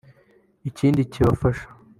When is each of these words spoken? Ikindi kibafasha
Ikindi 0.69 1.01
kibafasha 1.11 1.65